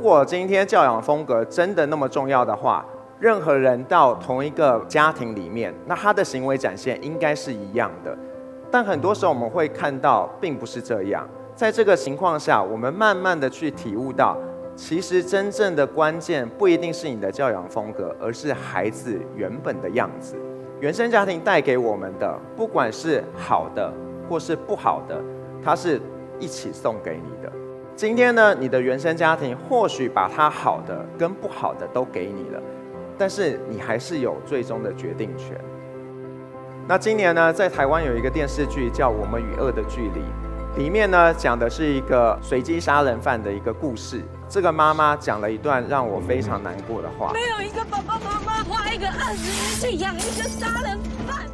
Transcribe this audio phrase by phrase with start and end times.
[0.00, 2.82] 如果今天教养风格真的那么重要的话，
[3.18, 8.16] 任何人到同一个家庭里面，那他的行为展现应该是一样的。
[8.70, 11.28] 但很多时候我们会看到，并不是这样。
[11.54, 14.38] 在这个情况下，我们慢慢的去体悟到，
[14.74, 20.34] 其实真正的关键不一定是你的教养风格，而是孩子原本的样子。
[20.80, 23.92] 原生家庭带给我们的，不管是好的
[24.26, 25.22] 或是不好的，
[25.62, 26.00] 它是
[26.38, 27.52] 一起送给你的。
[28.00, 32.58] 今天呢，你的原生家庭或许把它好的跟不好的都给你了，
[33.18, 35.54] 但是你还是有最终的决定权。
[36.88, 40.22] 那今年呢，在台湾有一个电视剧叫《我们与恶的距离》，
[40.78, 44.22] 里面呢讲的是一个随机杀人犯的一个故事。
[44.48, 47.34] 这个妈妈讲了一段让我非常难过的话。
[47.34, 50.98] 没有一个爸爸妈妈花一个二十年去养一个杀人
[51.28, 51.44] 犯。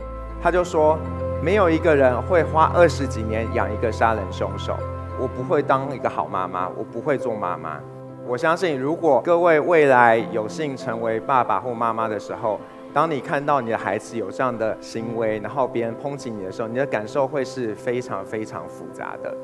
[0.41, 0.97] 他就说，
[1.43, 4.79] 没有一个人会花二十几年养一个杀人凶手。
[5.19, 7.81] 我不会当一个好妈妈，我不会做妈妈。
[8.27, 12.61] 我相信，如果各位未来有幸成为爸爸或妈妈的时候，
[12.93, 19.35] 当你看到你的孩子有这样的行为，然后别人抨击你的时候，你的感受会是非常非常复杂的。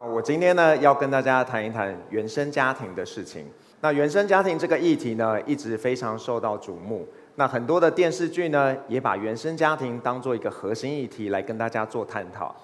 [0.00, 3.46] 我今天呢，要跟大家谈一谈原生家庭的事情。
[3.80, 7.06] 那原生家庭这个议题呢，一直非常受到瞩目。
[7.38, 12.54] 那很多的电视剧呢，也把原生家庭当做一个核心议题来跟大家做探讨。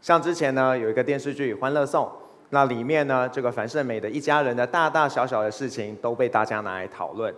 [0.00, 2.04] 像之前呢，有一个电视剧《欢乐颂》，
[2.50, 7.34] 那里面呢，这个樊胜美的一家人的大大小小的事情都被大家拿来讨论。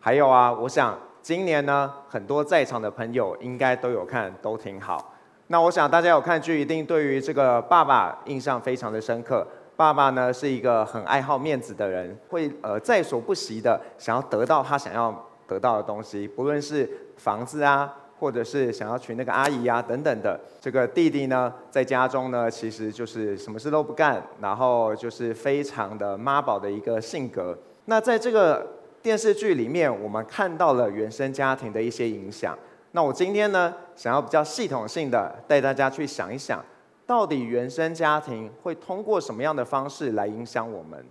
[0.00, 5.14] 还有啊，我想今年呢，很多在场的朋友应该都有看，都挺好。
[5.48, 9.46] 那我想大家有看剧，一定对于这个爸爸印象非常的深刻。
[9.76, 15.14] 爸爸呢是一个很爱好面子的人，会呃在所不惜的想要得到他想要。
[15.46, 20.38] 得到的东西，不论是房子啊，或者是想要娶那个阿姨啊等等的。
[20.60, 27.56] 这个弟弟呢，在家中呢，其实就是什么事都不干，然后就是非常的妈宝的一个性格。
[27.86, 28.66] 那在这个
[29.02, 32.58] 电视剧里面，我们看到了原生家庭的一些影响。
[32.92, 36.64] 那我今天呢，想要比较系统性的带大家去想一想，
[37.06, 41.04] 到底原生家庭会通过什么样的方式来影响我们？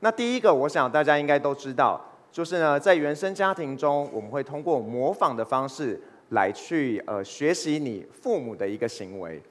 [0.00, 2.00] 那第一个，我想大家应该都知道。
[2.38, 9.42] 就是呢，在原生家庭中，我们会通过模仿的方式来去呃学习你父母的一个行为。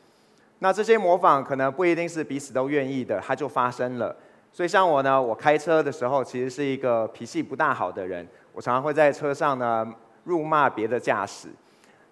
[0.59, 4.15] 那这些模仿可能不一定是彼此都愿意的，它就发生了。
[4.53, 9.85] 所以像我呢，我开车的时候其实是一个脾气不大好的人，我常常会在车上呢
[10.23, 11.49] 辱骂别的驾驶。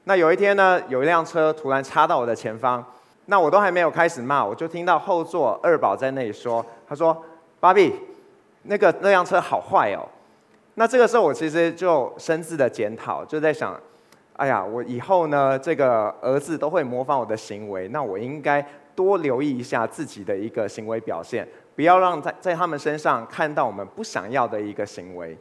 [0.03, 2.85] 那有一天呢，有一辆车突然插到我的前方，
[3.27, 7.23] 那我都还没有开始骂，我就听到后座二宝在那里说：“他说，
[7.61, 7.93] 芭比，
[8.63, 10.05] 那个那辆车好坏哦。”
[10.77, 13.79] 那这个时候，我其实就深自的检讨，就在想，
[14.33, 21.47] 哎呀，我以后呢，这个儿子都会模仿我的行为，那我应该多留意一下自己的一个行为表现，
[21.77, 25.37] 不要让在在他们身上看到我们不想要的一个行为。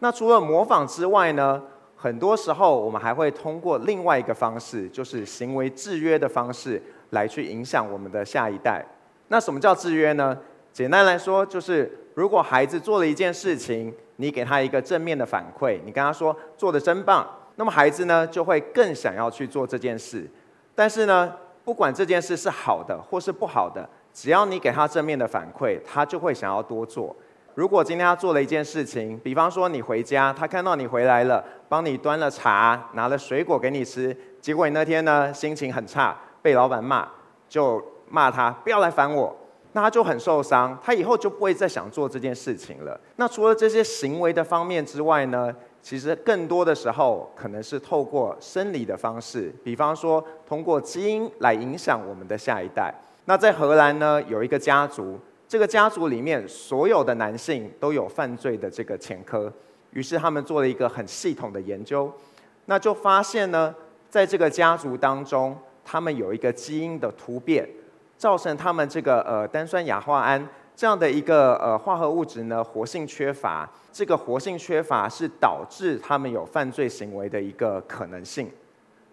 [0.00, 1.62] 那除了模仿之外呢，
[1.94, 8.84] 很多时候我们还会通过另外一个方式，就是行为制约的方式，来去影响我们的下一代。
[9.28, 10.36] 那什么叫制约呢？
[10.76, 20.30] 简单来说，就是如果孩子做了一件事情，你给他一个正面的反馈，你跟他说做的真棒，那么孩子呢就会更想要去做这件事。
[20.74, 21.32] 但是呢，
[21.64, 27.16] 不管这件事是好的或是不好的，只要你给他正面的反馈，他就会想要多做。
[27.54, 37.08] 如果今天他做了一件事情，比方说你回家，他看到你回来了，帮你端了茶，拿了水果给你吃，结果你那天呢心情很差，被老板骂，
[37.48, 39.34] 就骂他不要来烦我。
[39.76, 42.98] 那他就很受伤，他以后就不会再想做这件事情了。
[43.16, 52.90] 那除了这些行为的方面之外呢，其实更多的时候可能是透过生理的方式，比方说通过基因来影响我们的下一代。
[53.26, 59.52] 那在荷兰呢，有一个家族，这个家族里面所有的男性都有犯罪的这个前科，
[59.90, 62.10] 于是他们做了一个很系统的研究，
[62.64, 63.74] 那就发现呢，
[64.08, 67.68] 在这个家族当中，他们有一个基因的突变。
[68.16, 78.50] 造成他们这个呃单酸亚化胺这样的一个呃化合物质呢活性缺乏，这个活性缺乏是导致他们有犯罪行为的一个可能性。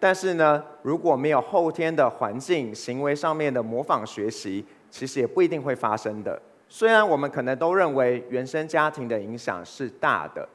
[0.00, 6.38] 但是呢，如果没有后天的环境行为上面的模仿学习，其实也不一定会发生的。
[6.68, 10.46] 虽然我们可能都认为原生家庭的影响是大的，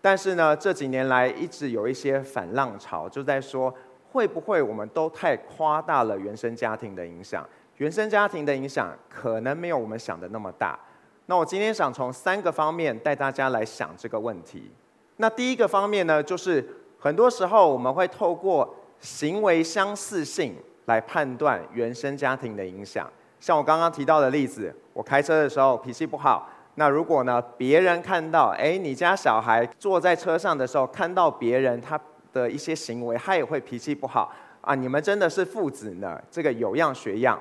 [0.00, 3.74] 但是呢这几年来一直有一些反浪潮，就在说
[4.10, 7.46] 会不会我们都太夸大了原生家庭的影响？
[7.78, 10.78] 原生家庭的影响可能没有我们想的那么大。
[11.26, 14.70] 那我今天想从三个方面带大家来想这个问题。
[15.16, 16.64] 那第一个方面呢，就是
[16.98, 20.54] 很多时候我们会透过行为相似性
[20.86, 23.10] 来判断原生家庭的影响。
[23.40, 31.98] 像我刚刚提到的例子，我开车的时候脾气不好，那如果呢别人看到，哎，你家小孩坐在车上的时候看到别人他
[32.32, 37.38] 的一些行为，他也会脾气不好啊，你们真的是父子呢，这个有样学样。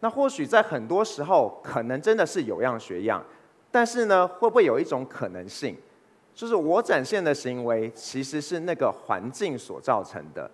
[0.00, 3.22] 那或许在很多时候，可能真的是有样学样，
[3.70, 5.76] 但是呢，会不会有一种可能性，
[6.34, 10.50] 就是我展现的行为其实是那个环境所造成的？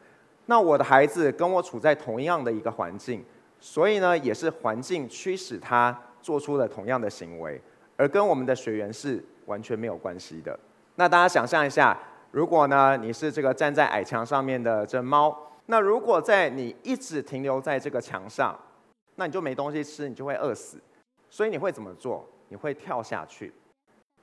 [0.47, 3.25] 那我的孩子跟我处在同样的一个环境，
[3.61, 7.61] 所以呢，也是环境驱使他做出了同样的行为，
[7.97, 10.59] 而跟我们的学员是完全没有关系的。
[10.97, 11.97] 那大家想象一下，
[12.33, 18.57] 如果呢，你是这个站在矮墙上面的这猫，那如果在你一直停留在这个墙上，
[19.17, 20.79] 那你就没东西吃，你就会饿死，
[21.29, 22.27] 所以你会怎么做？
[22.49, 23.53] 你会跳下去，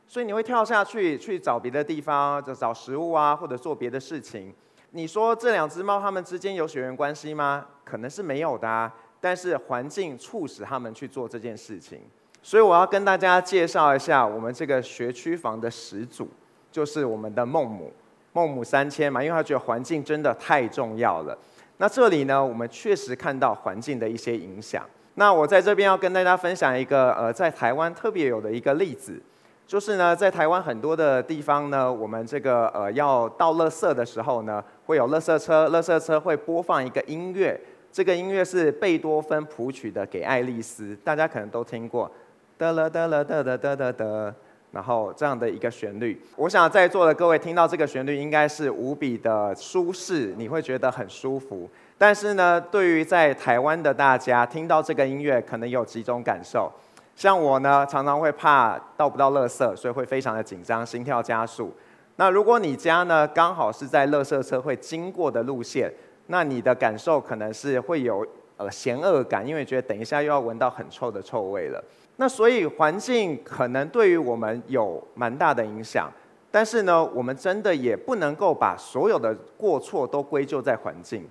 [0.07, 4.53] 所以你会跳下去去找别的地方，就找食物啊，或者做别的事情。
[4.91, 7.65] 你说这两只猫它们之间有血缘关系吗？
[7.83, 11.99] 可能是没有的啊，但是环境促使它们去做这件事情。
[12.41, 16.29] 所以我要跟大家介绍一下我们这个学区房的始祖，
[16.71, 17.91] 就是我们的孟母，
[18.31, 21.37] 孟母三迁嘛，因为他觉得环境真的太重要了。
[21.77, 24.85] 那这里呢，我们确实看到环境的一些影响。
[25.15, 29.21] 那我在这边要跟大家分享一个呃，在台湾特别有的一个例子，
[29.67, 37.59] 就是呢，在台湾很多的地方呢，我们这个呃要倒垃圾的时候呢，会有垃圾车，垃圾车会播放一个音乐，
[37.91, 42.09] 这个音乐是贝多芬谱曲的《给爱丽丝》，大家可能都听过，
[42.57, 44.35] 得了得了得得得得得。
[44.73, 51.69] 然后这样的一个旋律，我想在座的各位听到这个旋律应该是无比的舒适，你会觉得很舒服。
[51.95, 56.71] 但是呢，对于在台湾的大家听到这个音乐，可能有几种感受。
[57.15, 61.71] 像我呢，常常会怕倒不到垃圾，所以会非常的紧张，心跳加速。
[62.15, 65.93] 那如果你家呢刚好是在垃圾车会经过的路线，
[66.27, 68.25] 那你的感受可能是会有
[68.57, 71.83] 呃嫌恶感，因为觉得等一下又要闻到很臭的臭味了。
[72.17, 76.11] 那所以环境可能对于我们有蛮大的影响，
[76.51, 81.27] 但是呢，我们真的也不能够把所有的过错都归咎在环境，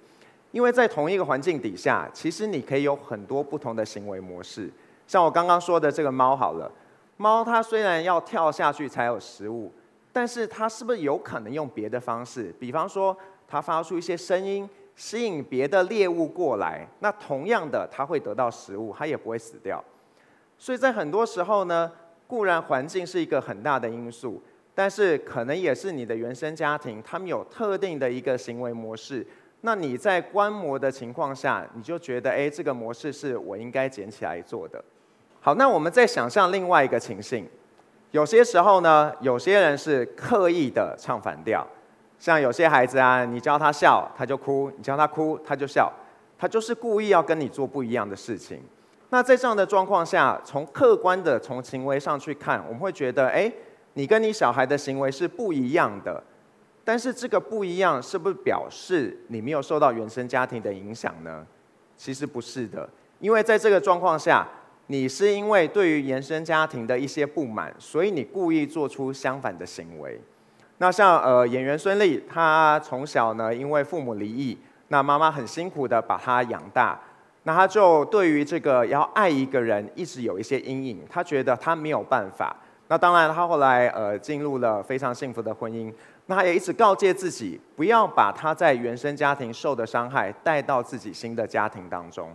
[0.50, 4.68] 因为在同一个环境底下，其实你可以有很多不同的行为模式。
[5.06, 6.70] 像我刚刚说的这个猫好了，
[7.16, 9.70] 猫它虽然要跳下去才有食物，
[10.12, 12.52] 但是它是不是有可能用别的方式？
[12.58, 13.16] 比方说，
[13.46, 19.82] 它发出一些声音，吸引别的猎物过来，那同样的，它会得到食物，它也不会死掉。
[20.58, 21.90] 所以在很多时候呢，
[22.26, 24.40] 固然环境是一个很大的因素，
[24.74, 29.26] 但是可能也是你的原生家庭，他们有特定的一个行为模式。
[29.62, 34.82] 那你在观摩的情况下，你就觉得，哎，这个模式是我应该捡起来做的。
[35.40, 37.46] 好，那我们再想象另外一个情境，
[38.10, 41.66] 有些时候呢，有些人是刻意的唱反调，
[42.22, 45.92] 像有些孩子啊，你教他笑他就哭，你教他哭他就笑，
[46.38, 48.62] 他就是故意要跟你做不一样的事情。
[49.08, 53.52] 那在这样的状况下，从客观的从行为上去看，我们会觉得，哎，
[53.94, 56.22] 你跟你小孩的行为是不一样的。
[56.84, 61.44] 但是这个不一样，是不是表示你没有受到原生家庭的影响呢？
[61.96, 64.47] 其实不是的，因为在这个状况下，
[64.87, 70.20] 你是因为对于原生家庭的一些不满，所以你故意做出相反的行为。
[70.82, 74.58] 那像呃演员孙俪，她从小呢因为父母离异，
[74.88, 76.98] 那妈妈很辛苦的把她养大。
[77.44, 82.56] 那她就对于这个要爱一个人一直有一些阴影，她觉得她没有办法。
[82.88, 85.94] 那当然，她后来呃进入了非常幸福的婚姻。
[86.26, 92.28] 那她也一直告诫自己，不要把她在原生家庭受的伤害带到自己新的家庭当中。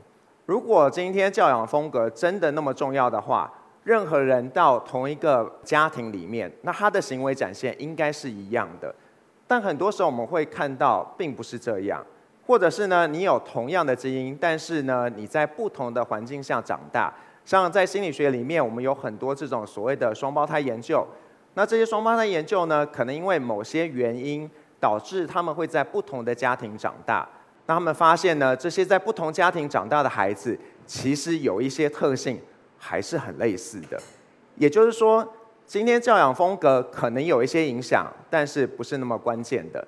[0.46, 3.52] 如果今天教养风格真的那么重要的话，
[3.88, 8.94] 任何人到同一个家庭里面，那他的行为展现应该是一样的。
[9.48, 12.06] 但很多时候我们会看到，并不是这样。
[12.46, 17.14] 或者是呢，你有同样的基因，但是呢，你在不同的环境下长大。
[17.46, 21.08] 像在心理学里面，我们有很多这种所谓的双胞胎研究。
[21.54, 24.52] 那这些双胞胎研究呢，可能因为某些原因，
[24.82, 27.26] 导致他们会在不同的家庭长大。
[27.68, 32.38] 那他们发现呢，这些在不同家庭长大的孩子，其实有一些特性
[32.78, 34.00] 还是很类似的。
[34.56, 35.34] 也就是说，
[35.66, 39.86] 今天教养风格可能有一些影响，但是不是那么关键的。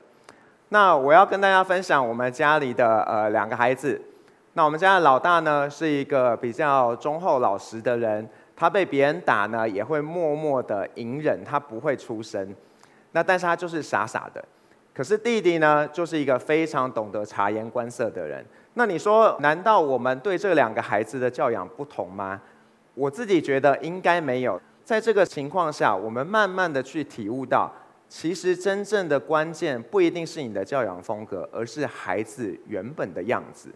[0.70, 4.00] 那我要跟大家分享我们家里的呃两个孩子。
[4.54, 12.54] 那我们家的老大呢是一个比较忠厚老实的人，他被别人打呢也会默默的隐忍，他不会出声。
[13.14, 14.44] 那但是他就是傻傻的。
[14.94, 18.46] 可是弟弟呢就是一个非常懂得察言观色的人。
[18.74, 22.42] 那你说，难道我们对这两个孩子的教养不同吗？
[23.00, 24.62] 我自己觉得应该没有。
[24.84, 27.74] 在这个情况下，我们慢慢的去体悟到。
[28.10, 33.70] 其实真正的关键不一定是你的教养风格，而是孩子原本的样子。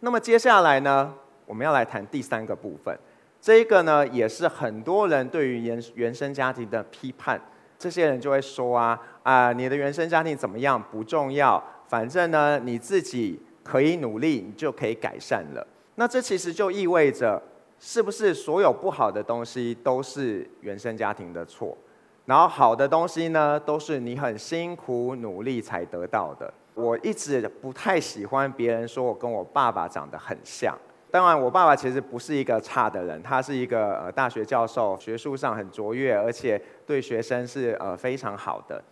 [0.00, 1.12] 那么接下来呢，
[1.44, 2.96] 我们要来谈第三个部分。
[3.40, 7.38] 这一个呢，也是很多人对于原原生家庭的批判。
[7.76, 15.66] 这些人就会说啊啊，你的原生家庭怎么样不重要，反正呢你自己可以努力，你就可以改善了。
[15.96, 17.42] 那这其实就意味着，
[17.86, 21.76] 是不是所有不好的东西都是原生家庭的错？
[22.24, 26.50] 然后好的东西呢，都是你很辛苦努力才得到的。
[26.72, 30.74] 我一直不太喜欢别人说我跟我爸爸长得很像。
[31.10, 38.82] 当然，我爸爸其实不是一个差的人，他是一个呃大学教授，学术上很卓越，而且对学生是呃非常好的。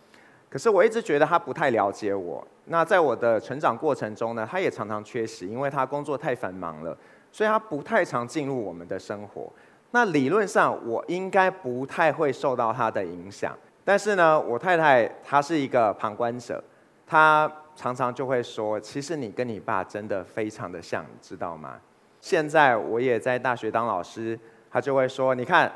[0.51, 2.47] 可是我一直觉得他不太了解我。
[2.65, 6.95] 那在我的成长过程中呢，他也常常缺席，因为他工作太繁忙了，
[7.33, 9.51] 所以他不太常进入我们的生活。
[9.91, 13.53] 那理论上我应该不太会受到他的影响。
[13.83, 16.63] 但是呢，我太太她是一个旁观者，
[17.05, 21.75] 她常常就会说：“其实你跟你爸真的非常的像，你知道吗？”
[22.21, 24.39] 现在我也在大学当老师，
[24.71, 25.69] 他就会说：“你看，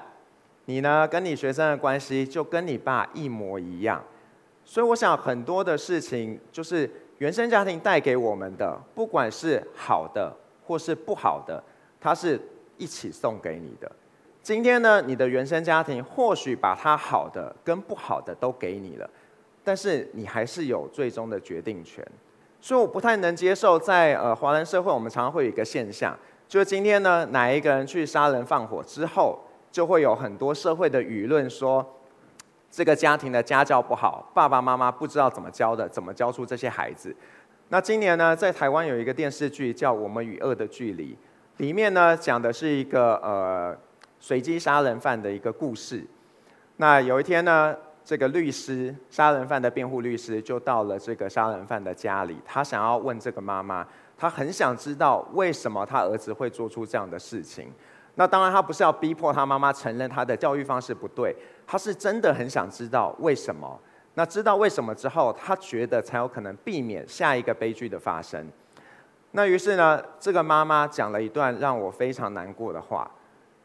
[0.65, 4.01] 你呢跟你学生的关系就跟你爸一模一样。”
[4.63, 10.33] 所以我想很多的事情就是原生家庭带给我们的，不管是好的
[10.67, 11.63] 或是不好的，
[12.01, 12.37] 它是
[12.77, 13.89] 一起送给你的。
[14.43, 19.09] 今天呢，你的原生家庭或许把它好的跟不好的都给你了，
[19.63, 22.05] 但是你还是有最终的决定权。
[22.59, 26.17] 所以我不太能接受在呃华人社会，我们常常会有一个现象。
[26.47, 29.39] 就是今天呢，哪一个人去杀人放火之后，
[29.71, 31.85] 就会有很多社会的舆论说，
[32.71, 37.15] 这个家庭的家教不好，爸爸妈妈不知道怎么教的，怎么教出这些孩子。
[37.69, 41.13] 那今年呢，在台湾有一个电视剧叫《我们与恶的距离》，
[41.57, 43.77] 里面呢讲的是一个呃
[44.19, 46.01] 随机杀人犯的一个故事。
[46.77, 53.85] 那有一天呢，这个律师，杀人犯的辩护律师就到了这个杀人犯的家里，他想要问这个妈妈。
[54.19, 57.71] 他很想知道为什么他儿子会做出这样的事情。
[58.15, 61.35] 那当然，他不是要逼迫他妈妈承认他的教育方式不对，
[61.67, 63.79] 他是真的很想知道为什么。
[64.17, 68.43] 那知道为什么之后，他觉得才有可能避免下一个悲剧的发生。
[69.33, 73.09] 那于是呢，这个妈妈讲了一段让我非常难过的话。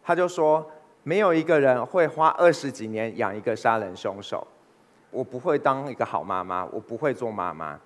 [0.04, 0.70] 他就说
[1.04, 4.46] ：“没有一个人会花二十几年养一个杀人凶手。
[5.10, 7.80] 我不会当一个好妈妈，我不会做妈妈。”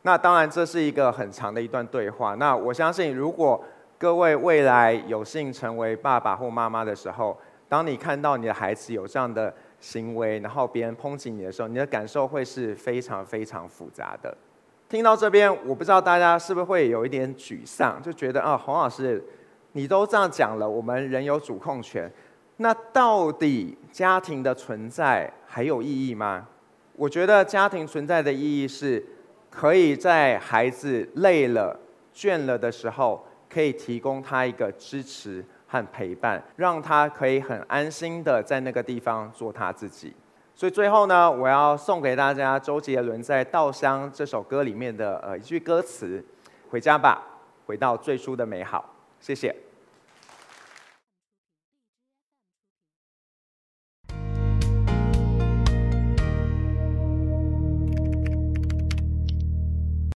[0.00, 2.34] 那当然，这是一个很长的一段对话。
[2.36, 3.62] 那我相信，如果
[3.98, 7.36] 各位未来有幸成为爸爸或妈妈的时候，
[7.68, 14.36] 当你看到你的孩子有这样的行为，然后别人抨击你的时候，你的感受会是非常非常复杂的。
[14.88, 19.22] 听到这边，我不知道大家是不是会有一点沮丧，就觉得啊，洪老师，
[19.72, 22.10] 你都这样讲了，我们人有主控权，
[22.58, 26.48] 那到底家庭的存在还有意义吗？
[26.94, 29.04] 我觉得家庭存在的意义是。
[29.48, 31.74] 可以在孩子累了、
[32.12, 40.14] 倦了的时候，可以提供他一个支持和陪伴，让他可以很安心的在那个地方做他自己。
[40.54, 46.24] 所以最后呢，我要送给大家周杰伦在《稻香》这首歌里面的呃一句歌词
[46.70, 47.22] ：“回家吧，
[47.66, 49.65] 回到最初的美好。”谢谢。